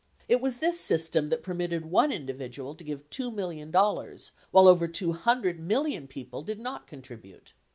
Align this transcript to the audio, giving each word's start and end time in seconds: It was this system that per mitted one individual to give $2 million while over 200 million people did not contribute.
It 0.27 0.41
was 0.41 0.57
this 0.57 0.79
system 0.79 1.29
that 1.29 1.43
per 1.43 1.53
mitted 1.53 1.85
one 1.85 2.11
individual 2.11 2.73
to 2.73 2.83
give 2.83 3.07
$2 3.11 3.31
million 3.31 3.71
while 3.71 4.67
over 4.67 4.87
200 4.87 5.59
million 5.59 6.07
people 6.07 6.41
did 6.41 6.59
not 6.59 6.87
contribute. 6.87 7.53